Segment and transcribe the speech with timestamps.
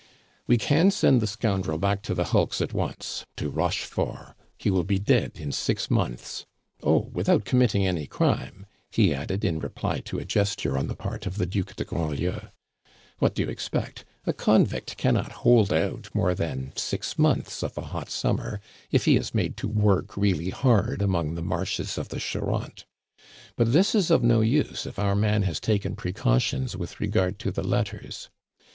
[0.47, 4.83] "We can send the scoundrel back to the hulks at once to Rochefort; he will
[4.83, 6.47] be dead in six months!
[6.81, 7.11] Oh!
[7.13, 11.37] without committing any crime," he added, in reply to a gesture on the part of
[11.37, 12.47] the Duc de Grandlieu.
[13.19, 14.03] "What do you expect?
[14.25, 18.59] A convict cannot hold out more than six months of a hot summer
[18.89, 22.85] if he is made to work really hard among the marshes of the Charente.
[23.55, 27.51] But this is of no use if our man has taken precautions with regard to
[27.51, 28.31] the letters.